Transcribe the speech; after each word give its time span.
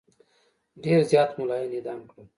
ډېر 0.83 0.99
زیات 1.11 1.29
مُلایان 1.39 1.71
اعدام 1.75 1.99
کړل. 2.09 2.25